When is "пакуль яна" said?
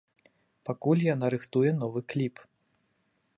0.69-1.29